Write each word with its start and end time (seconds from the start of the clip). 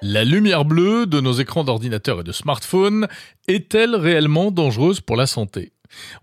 La 0.00 0.24
lumière 0.24 0.64
bleue 0.64 1.06
de 1.06 1.20
nos 1.20 1.32
écrans 1.32 1.64
d'ordinateur 1.64 2.20
et 2.20 2.22
de 2.24 2.30
smartphone 2.30 3.08
est-elle 3.48 3.96
réellement 3.96 4.52
dangereuse 4.52 5.00
pour 5.00 5.16
la 5.16 5.26
santé? 5.26 5.72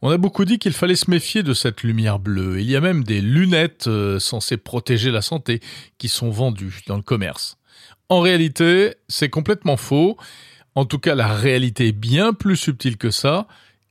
On 0.02 0.10
a 0.10 0.18
beaucoup 0.18 0.46
dit 0.46 0.58
qu'il 0.58 0.72
fallait 0.72 0.96
se 0.96 1.12
méfier 1.12 1.44
de 1.44 1.54
cette 1.54 1.84
lumière 1.84 2.18
bleue. 2.18 2.62
Il 2.62 2.70
y 2.70 2.78
a 2.78 2.82
même 2.82 3.04
des 3.04 3.20
lunettes 3.20 3.88
euh, 3.88 4.20
censées 4.20 4.58
protéger 4.58 5.12
la 5.12 5.22
santé 5.22 5.60
qui 5.98 6.08
sont 6.08 6.30
vendues 6.30 6.82
dans 6.88 6.96
le 6.96 7.02
commerce. 7.02 7.58
En 8.08 8.22
réalité, 8.22 8.96
c'est 9.10 9.30
complètement 9.30 9.78
faux. 9.78 10.18
En 10.76 10.86
tout 10.86 11.00
cas, 11.00 11.16
la 11.16 11.28
réalité 11.28 11.88
est 11.88 11.92
bien 11.92 12.32
plus 12.32 12.56
subtile 12.56 12.98
que 12.98 13.12
ça. 13.12 13.48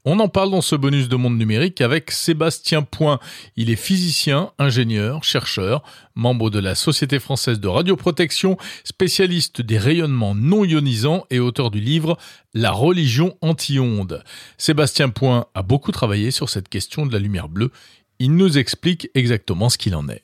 On 0.06 0.20
en 0.20 0.28
parle 0.28 0.50
dans 0.50 0.60
ce 0.60 0.76
bonus 0.76 1.08
de 1.08 1.16
monde 1.16 1.38
numérique 1.38 1.80
avec 1.80 2.10
Sébastien 2.10 2.82
Point. 2.82 3.18
Il 3.56 3.70
est 3.70 3.76
physicien, 3.76 4.52
ingénieur, 4.58 5.24
chercheur, 5.24 5.82
membre 6.14 6.50
de 6.50 6.58
la 6.58 6.74
Société 6.74 7.18
française 7.18 7.58
de 7.58 7.68
radioprotection, 7.68 8.58
spécialiste 8.84 9.62
des 9.62 9.78
rayonnements 9.78 10.34
non 10.34 10.62
ionisants 10.62 11.24
et 11.30 11.38
auteur 11.40 11.70
du 11.70 11.80
livre 11.80 12.18
La 12.52 12.70
religion 12.70 13.38
anti-ondes. 13.40 14.22
Sébastien 14.58 15.08
Point 15.08 15.46
a 15.54 15.62
beaucoup 15.62 15.90
travaillé 15.90 16.30
sur 16.30 16.50
cette 16.50 16.68
question 16.68 17.06
de 17.06 17.12
la 17.14 17.18
lumière 17.18 17.48
bleue. 17.48 17.70
Il 18.18 18.36
nous 18.36 18.58
explique 18.58 19.08
exactement 19.14 19.70
ce 19.70 19.78
qu'il 19.78 19.94
en 19.94 20.10
est. 20.10 20.20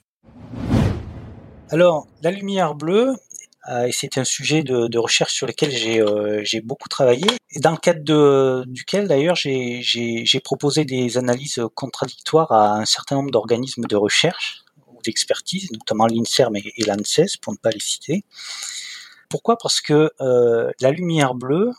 Alors, 1.70 2.06
la 2.22 2.32
lumière 2.32 2.74
bleue, 2.74 3.14
euh, 3.70 3.88
c'est 3.92 4.18
un 4.18 4.24
sujet 4.24 4.62
de, 4.62 4.98
recherche 4.98 5.32
sur 5.32 5.46
lequel 5.46 5.70
euh, 6.02 6.42
j'ai 6.44 6.60
beaucoup 6.60 6.90
travaillé, 6.90 7.28
dans 7.56 7.72
le 7.72 7.76
cadre 7.76 8.04
de, 8.04 8.64
duquel 8.66 9.08
d'ailleurs 9.08 9.34
j'ai 9.34 10.40
proposé 10.44 10.84
des 10.84 11.18
analyses 11.18 11.60
contradictoires 11.74 12.52
à 12.52 12.76
un 12.76 12.84
certain 12.84 13.16
nombre 13.16 13.30
d'organismes 13.30 13.84
de 13.84 13.96
recherche 13.96 14.64
ou 14.86 15.00
d'expertise, 15.02 15.70
notamment 15.72 16.06
l'INSERM 16.06 16.56
et, 16.56 16.84
l'ANSES, 16.86 17.36
pour 17.40 17.52
ne 17.52 17.58
pas 17.58 17.70
les 17.70 17.80
citer. 17.80 18.24
Pourquoi? 19.28 19.56
Parce 19.58 19.80
que 19.80 20.12
euh, 20.20 20.70
la 20.80 20.90
lumière 20.90 21.34
bleue, 21.34 21.70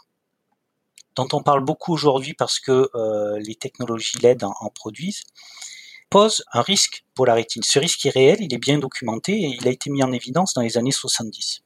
dont 1.16 1.28
on 1.34 1.42
parle 1.42 1.64
beaucoup 1.64 1.94
aujourd'hui 1.94 2.34
parce 2.34 2.60
que 2.60 2.90
les 3.40 3.56
technologies 3.56 4.18
LED 4.20 4.44
en, 4.44 4.54
en 4.60 4.70
produisent, 4.70 5.24
pose 6.10 6.44
un 6.52 6.62
risque 6.62 7.06
pour 7.16 7.26
la 7.26 7.34
rétine. 7.34 7.64
Ce 7.64 7.80
risque 7.80 8.06
est 8.06 8.12
réel, 8.12 8.38
il 8.42 8.54
est 8.54 8.60
bien 8.60 8.78
documenté 8.78 9.32
et 9.32 9.58
il 9.60 9.68
a 9.68 9.72
été 9.72 9.90
mis 9.90 10.04
en 10.04 10.12
évidence 10.12 10.54
dans 10.54 10.62
les 10.62 10.78
années 10.78 10.92
70. 10.92 11.64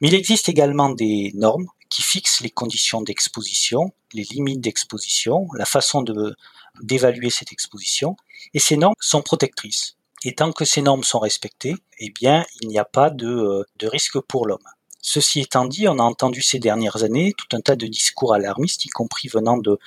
Mais 0.00 0.08
il 0.08 0.14
existe 0.14 0.48
également 0.48 0.88
des 0.88 1.30
normes 1.34 1.68
qui 1.94 2.02
fixent 2.02 2.40
les 2.40 2.50
conditions 2.50 3.02
d'exposition, 3.02 3.92
les 4.12 4.24
limites 4.24 4.60
d'exposition, 4.60 5.46
la 5.54 5.64
façon 5.64 6.02
de, 6.02 6.34
d'évaluer 6.82 7.30
cette 7.30 7.52
exposition, 7.52 8.16
et 8.52 8.58
ces 8.58 8.76
normes 8.76 8.96
sont 8.98 9.22
protectrices. 9.22 9.96
Et 10.24 10.34
tant 10.34 10.50
que 10.50 10.64
ces 10.64 10.82
normes 10.82 11.04
sont 11.04 11.20
respectées, 11.20 11.76
eh 12.00 12.10
bien, 12.10 12.44
il 12.60 12.66
n'y 12.66 12.80
a 12.80 12.84
pas 12.84 13.10
de, 13.10 13.28
euh, 13.28 13.62
de 13.76 13.86
risque 13.86 14.18
pour 14.18 14.44
l'homme. 14.44 14.66
Ceci 15.02 15.38
étant 15.38 15.66
dit, 15.66 15.86
on 15.86 16.00
a 16.00 16.02
entendu 16.02 16.42
ces 16.42 16.58
dernières 16.58 17.04
années 17.04 17.32
tout 17.38 17.56
un 17.56 17.60
tas 17.60 17.76
de 17.76 17.86
discours 17.86 18.34
alarmistes, 18.34 18.84
y 18.86 18.88
compris 18.88 19.28
venant 19.28 19.56
de, 19.56 19.78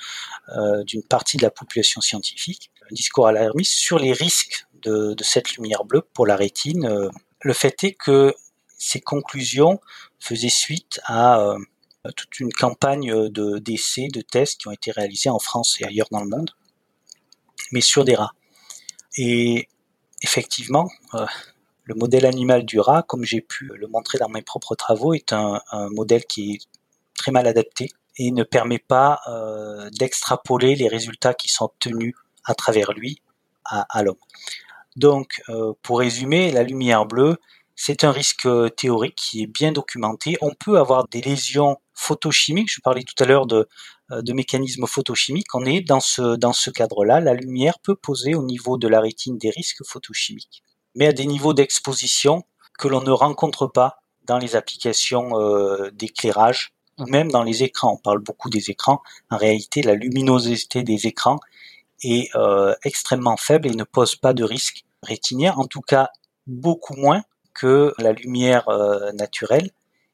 euh, 0.56 0.82
d'une 0.84 1.02
partie 1.02 1.36
de 1.36 1.42
la 1.42 1.50
population 1.50 2.00
scientifique, 2.00 2.70
un 2.90 2.94
discours 2.94 3.26
alarmiste 3.26 3.74
sur 3.74 3.98
les 3.98 4.14
risques 4.14 4.66
de, 4.80 5.12
de 5.12 5.24
cette 5.24 5.56
lumière 5.56 5.84
bleue 5.84 6.06
pour 6.14 6.26
la 6.26 6.36
rétine. 6.36 6.86
Euh, 6.86 7.10
le 7.42 7.52
fait 7.52 7.84
est 7.84 7.92
que 7.92 8.34
ces 8.78 9.02
conclusions 9.02 9.78
faisaient 10.18 10.48
suite 10.48 11.00
à 11.04 11.40
euh, 11.40 11.58
toute 12.16 12.40
une 12.40 12.52
campagne 12.52 13.28
de 13.28 13.58
d'essais, 13.58 14.08
de 14.12 14.20
tests 14.20 14.60
qui 14.60 14.68
ont 14.68 14.72
été 14.72 14.90
réalisés 14.90 15.30
en 15.30 15.38
France 15.38 15.76
et 15.80 15.84
ailleurs 15.84 16.08
dans 16.10 16.22
le 16.22 16.28
monde, 16.28 16.50
mais 17.72 17.80
sur 17.80 18.04
des 18.04 18.14
rats. 18.14 18.32
Et 19.16 19.68
effectivement, 20.22 20.88
euh, 21.14 21.26
le 21.84 21.94
modèle 21.94 22.26
animal 22.26 22.64
du 22.64 22.80
rat, 22.80 23.02
comme 23.02 23.24
j'ai 23.24 23.40
pu 23.40 23.70
le 23.74 23.86
montrer 23.88 24.18
dans 24.18 24.28
mes 24.28 24.42
propres 24.42 24.74
travaux, 24.74 25.14
est 25.14 25.32
un, 25.32 25.60
modèle 25.90 26.24
qui 26.26 26.52
est 26.52 26.58
très 27.16 27.32
mal 27.32 27.46
adapté 27.46 27.90
et 28.16 28.30
ne 28.30 28.42
permet 28.42 28.78
pas 28.78 29.20
euh, 29.28 29.88
d'extrapoler 29.98 30.74
les 30.74 30.88
résultats 30.88 31.34
qui 31.34 31.48
sont 31.48 31.64
obtenus 31.66 32.14
à 32.44 32.54
travers 32.54 32.92
lui 32.92 33.22
à, 33.64 34.02
l'homme. 34.02 34.16
Donc, 34.96 35.42
pour 35.82 35.98
résumer, 35.98 36.50
la 36.50 36.62
lumière 36.62 37.04
bleue, 37.04 37.36
c'est 37.80 38.02
un 38.02 38.10
risque 38.10 38.44
euh, 38.46 38.68
théorique 38.68 39.14
qui 39.14 39.44
est 39.44 39.46
bien 39.46 39.70
documenté. 39.70 40.36
On 40.40 40.52
peut 40.52 40.78
avoir 40.78 41.06
des 41.06 41.20
lésions 41.20 41.78
photochimiques. 41.98 42.72
Je 42.72 42.80
parlais 42.80 43.02
tout 43.02 43.22
à 43.22 43.26
l'heure 43.26 43.46
de, 43.46 43.68
euh, 44.12 44.22
de 44.22 44.32
mécanismes 44.32 44.86
photochimiques. 44.86 45.54
On 45.54 45.64
est 45.64 45.80
dans 45.80 46.00
ce, 46.00 46.36
dans 46.36 46.52
ce 46.52 46.70
cadre-là. 46.70 47.20
La 47.20 47.34
lumière 47.34 47.78
peut 47.80 47.96
poser 47.96 48.34
au 48.34 48.42
niveau 48.42 48.78
de 48.78 48.88
la 48.88 49.00
rétine 49.00 49.38
des 49.38 49.50
risques 49.50 49.84
photochimiques, 49.84 50.62
mais 50.94 51.06
à 51.06 51.12
des 51.12 51.26
niveaux 51.26 51.54
d'exposition 51.54 52.44
que 52.78 52.88
l'on 52.88 53.02
ne 53.02 53.10
rencontre 53.10 53.66
pas 53.66 54.02
dans 54.24 54.38
les 54.38 54.56
applications 54.56 55.38
euh, 55.40 55.90
d'éclairage 55.90 56.72
ou 56.98 57.06
même 57.06 57.30
dans 57.30 57.42
les 57.42 57.62
écrans. 57.62 57.94
On 57.94 58.02
parle 58.02 58.18
beaucoup 58.18 58.50
des 58.50 58.70
écrans. 58.70 59.02
En 59.30 59.36
réalité, 59.36 59.82
la 59.82 59.94
luminosité 59.94 60.82
des 60.82 61.06
écrans 61.06 61.38
est 62.02 62.30
extrêmement 62.84 63.36
faible 63.36 63.68
et 63.68 63.70
ne 63.70 63.84
pose 63.84 64.14
pas 64.14 64.32
de 64.32 64.44
risque 64.44 64.84
rétinien, 65.02 65.52
en 65.56 65.66
tout 65.66 65.80
cas 65.80 66.10
beaucoup 66.46 66.94
moins 66.94 67.22
que 67.54 67.92
la 67.98 68.12
lumière 68.12 68.68
euh, 68.68 69.12
naturelle. 69.12 69.70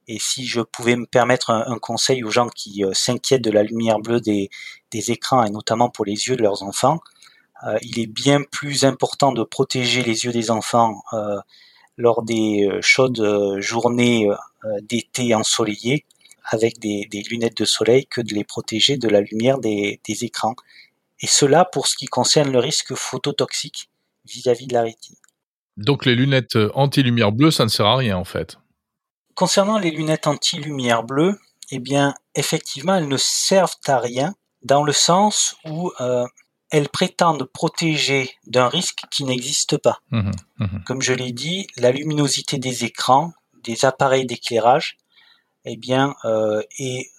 Et 0.08 0.18
si 0.18 0.46
je 0.46 0.60
pouvais 0.60 0.96
me 0.96 1.06
permettre 1.06 1.50
un, 1.50 1.78
conseil 1.78 2.24
aux 2.24 2.30
gens 2.30 2.48
qui 2.48 2.84
euh, 2.84 2.90
s'inquiètent 2.92 3.42
de 3.42 3.50
la 3.50 3.62
lumière 3.62 3.98
bleue 3.98 4.20
des, 4.20 4.50
écrans 4.92 5.42
et 5.44 5.50
notamment 5.50 5.90
pour 5.90 6.04
les 6.04 6.28
yeux 6.28 6.36
de 6.36 6.42
leurs 6.42 6.62
enfants, 6.62 7.00
euh, 7.66 7.76
il 7.82 7.98
est 7.98 8.06
bien 8.06 8.42
plus 8.42 8.84
important 8.84 9.32
de 9.32 9.42
protéger 9.42 10.02
les 10.02 10.24
yeux 10.24 10.32
des 10.32 10.50
enfants 10.52 11.02
lors 11.96 12.22
des 12.22 12.68
chaudes 12.80 13.58
journées 13.58 14.28
d'été 14.82 15.34
ensoleillées 15.34 16.04
avec 16.44 16.78
des, 16.78 17.08
lunettes 17.28 17.56
de 17.56 17.64
soleil 17.64 18.06
que 18.06 18.20
de 18.20 18.34
les 18.34 18.44
protéger 18.44 18.96
de 18.98 19.08
la 19.08 19.20
lumière 19.20 19.58
des, 19.58 20.00
des 20.06 20.24
écrans. 20.24 20.54
Et 21.20 21.26
cela 21.26 21.64
pour 21.64 21.86
ce 21.86 21.96
qui 21.96 22.06
concerne 22.06 22.52
le 22.52 22.58
risque 22.58 22.94
phototoxique 22.94 23.88
vis-à-vis 24.26 24.66
de 24.66 24.74
la 24.74 24.82
rétine. 24.82 25.16
Donc 25.76 26.06
les 26.06 26.14
lunettes 26.14 26.56
euh, 26.56 26.70
anti-lumière 26.74 27.32
bleue, 27.32 27.50
ça 27.50 27.64
ne 27.64 27.68
sert 27.68 27.86
à 27.86 27.96
rien 27.96 28.16
en 28.16 28.24
fait. 28.24 28.58
Concernant 29.34 29.78
les 29.78 29.90
lunettes 29.90 30.26
anti-lumière 30.26 31.02
bleue, 31.02 31.38
eh 31.70 31.78
bien 31.78 32.14
effectivement 32.34 32.94
elles 32.94 33.08
ne 33.08 33.16
servent 33.16 33.76
à 33.86 33.98
rien 33.98 34.34
dans 34.62 34.82
le 34.82 34.92
sens 34.92 35.56
où 35.64 35.92
euh, 36.00 36.26
elles 36.70 36.88
prétendent 36.88 37.44
protéger 37.44 38.30
d'un 38.46 38.68
risque 38.68 39.02
qui 39.10 39.24
n'existe 39.24 39.76
pas. 39.76 40.00
Mmh 40.10 40.30
mmh 40.58 40.84
Comme 40.86 41.02
je 41.02 41.12
l'ai 41.12 41.32
dit, 41.32 41.66
la 41.76 41.92
luminosité 41.92 42.58
des 42.58 42.84
écrans, 42.84 43.32
des 43.62 43.84
appareils 43.84 44.26
d'éclairage, 44.26 44.96
eh 45.64 45.76
bien 45.76 46.14
euh, 46.24 46.62
est 46.78 47.10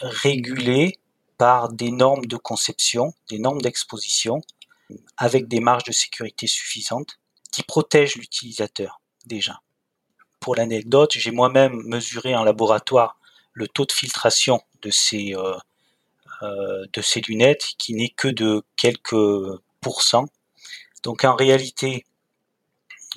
régulée 0.00 0.98
par 1.38 1.72
des 1.72 1.90
normes 1.90 2.26
de 2.26 2.36
conception, 2.36 3.12
des 3.30 3.38
normes 3.38 3.60
d'exposition, 3.60 4.42
avec 5.16 5.48
des 5.48 5.60
marges 5.60 5.84
de 5.84 5.92
sécurité 5.92 6.46
suffisantes 6.46 7.18
qui 7.52 7.62
protège 7.62 8.16
l'utilisateur 8.16 9.00
déjà. 9.26 9.60
Pour 10.48 10.56
l'anecdote, 10.56 11.12
j'ai 11.14 11.30
moi-même 11.30 11.82
mesuré 11.84 12.34
en 12.34 12.42
laboratoire 12.42 13.18
le 13.52 13.68
taux 13.68 13.84
de 13.84 13.92
filtration 13.92 14.62
de 14.80 14.88
ces, 14.88 15.34
euh, 15.34 15.52
euh, 16.40 16.86
de 16.90 17.02
ces 17.02 17.20
lunettes 17.20 17.66
qui 17.76 17.92
n'est 17.92 18.08
que 18.08 18.28
de 18.28 18.62
quelques 18.74 19.60
pourcents. 19.82 20.24
Donc 21.02 21.24
en 21.24 21.36
réalité, 21.36 22.06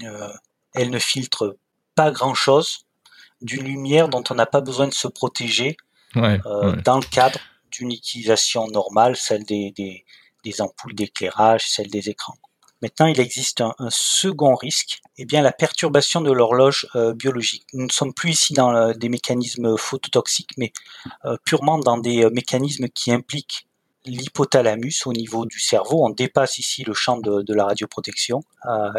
euh, 0.03 0.27
elles 0.73 0.89
ne 0.89 0.99
filtrent 0.99 1.55
pas 1.95 2.11
grand-chose 2.11 2.85
d'une 3.41 3.63
lumière 3.63 4.09
dont 4.09 4.25
on 4.29 4.35
n'a 4.35 4.45
pas 4.45 4.59
besoin 4.59 4.89
de 4.89 4.93
se 4.93 5.07
protéger 5.07 5.77
dans 6.15 6.99
le 6.99 7.09
cadre 7.09 7.39
d'une 7.71 7.93
utilisation 7.93 8.67
normale, 8.67 9.15
celle 9.15 9.45
des, 9.45 9.71
des, 9.71 10.03
des 10.43 10.59
ampoules 10.59 10.95
d'éclairage, 10.95 11.65
celle 11.65 11.89
des 11.89 12.09
écrans. 12.09 12.35
Maintenant, 12.81 13.05
il 13.05 13.19
existe 13.19 13.61
un, 13.61 13.73
second 13.89 14.55
risque, 14.55 15.01
eh 15.17 15.25
bien 15.25 15.41
la 15.41 15.51
perturbation 15.51 16.21
de 16.21 16.31
l'horloge 16.31 16.87
euh, 16.95 17.13
biologique. 17.13 17.67
Nous 17.73 17.85
ne 17.85 17.91
sommes 17.91 18.13
plus 18.13 18.31
ici 18.31 18.53
dans 18.53 18.73
euh, 18.73 18.93
des 18.93 19.07
mécanismes 19.07 19.77
phototoxiques, 19.77 20.53
mais 20.57 20.73
euh, 21.25 21.37
purement 21.45 21.77
dans 21.77 21.97
des 21.97 22.27
mécanismes 22.31 22.87
qui 22.89 23.11
impliquent 23.11 23.67
l'hypothalamus 24.05 25.05
au 25.05 25.13
niveau 25.13 25.45
du 25.45 25.59
cerveau. 25.59 26.03
On 26.03 26.09
dépasse 26.09 26.57
ici 26.57 26.83
le 26.83 26.95
champ 26.95 27.17
de, 27.17 27.53
la 27.53 27.65
radioprotection, 27.65 28.41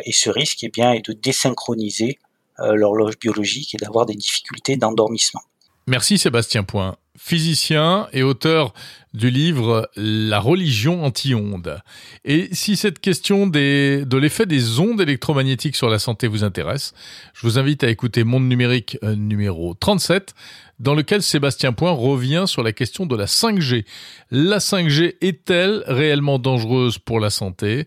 et 0.05 0.13
ce 0.13 0.31
risque, 0.31 0.63
eh 0.63 0.69
bien, 0.69 0.93
est 0.93 1.05
de 1.05 1.13
désynchroniser 1.13 2.21
l'horloge 2.61 3.19
biologique 3.19 3.75
et 3.75 3.79
d'avoir 3.79 4.07
des 4.07 4.15
difficultés 4.15 4.77
d'endormissement. 4.77 5.41
Merci 5.89 6.19
Sébastien 6.19 6.63
Point. 6.63 6.97
Physicien 7.17 8.09
et 8.13 8.23
auteur 8.23 8.73
du 9.13 9.31
livre 9.31 9.91
La 9.97 10.41
religion 10.41 11.05
anti-ondes. 11.05 11.81
Et 12.25 12.49
si 12.53 12.77
cette 12.77 12.99
question 12.99 13.47
de 13.47 14.17
l'effet 14.17 14.47
des 14.47 14.81
ondes 14.81 15.01
électromagnétiques 15.01 15.77
sur 15.77 15.91
la 15.91 15.99
santé 15.99 16.27
vous 16.27 16.45
intéresse, 16.45 16.95
je 17.35 17.47
vous 17.47 17.59
invite 17.59 17.85
à 17.85 17.91
écouter 17.91 18.25
Monde 18.25 18.49
numérique 18.49 18.99
euh, 19.03 19.15
numéro 19.15 19.75
37, 19.75 20.35
dans 20.79 20.95
lequel 20.95 21.23
Sébastien 21.23 21.73
Point 21.73 21.93
revient 21.93 22.45
sur 22.47 22.63
la 22.63 22.73
question 22.73 23.07
de 23.07 23.15
la 23.15 23.27
5G. 23.27 23.85
La 24.31 24.59
5G 24.59 25.17
est-elle 25.21 25.85
réellement 25.87 26.39
dangereuse 26.39 26.99
pour 26.99 27.21
la 27.21 27.31
santé? 27.31 27.87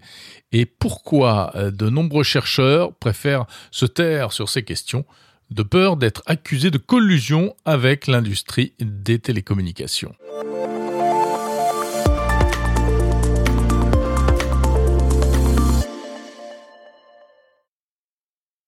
Et 0.51 0.65
pourquoi 0.65 1.51
euh, 1.55 1.71
de 1.71 1.89
nombreux 1.89 2.23
chercheurs 2.23 2.93
préfèrent 2.93 3.47
se 3.71 3.85
taire 3.85 4.31
sur 4.31 4.47
ces 4.49 4.63
questions? 4.63 5.05
De 5.51 5.63
peur 5.63 5.97
d'être 5.97 6.23
accusés 6.25 6.71
de 6.71 6.77
collusion 6.77 7.55
avec 7.65 8.07
l'industrie 8.07 8.73
des 8.79 9.19
télécommunications. 9.19 10.13